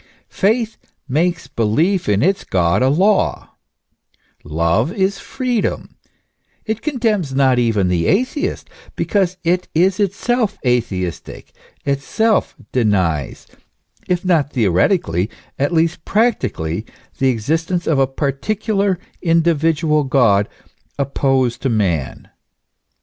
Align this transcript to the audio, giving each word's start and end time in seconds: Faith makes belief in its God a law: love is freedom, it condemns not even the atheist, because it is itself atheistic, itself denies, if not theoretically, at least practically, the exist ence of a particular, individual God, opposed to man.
Faith 0.31 0.77
makes 1.07 1.45
belief 1.45 2.09
in 2.09 2.23
its 2.23 2.43
God 2.43 2.81
a 2.81 2.89
law: 2.89 3.51
love 4.43 4.91
is 4.91 5.19
freedom, 5.19 5.95
it 6.65 6.81
condemns 6.81 7.35
not 7.35 7.59
even 7.59 7.87
the 7.87 8.07
atheist, 8.07 8.67
because 8.95 9.37
it 9.43 9.67
is 9.75 9.99
itself 9.99 10.57
atheistic, 10.65 11.53
itself 11.85 12.55
denies, 12.71 13.45
if 14.07 14.25
not 14.25 14.51
theoretically, 14.51 15.29
at 15.59 15.71
least 15.71 16.03
practically, 16.03 16.83
the 17.19 17.29
exist 17.29 17.69
ence 17.69 17.85
of 17.85 17.99
a 17.99 18.07
particular, 18.07 18.97
individual 19.21 20.03
God, 20.03 20.49
opposed 20.97 21.61
to 21.61 21.69
man. 21.69 22.27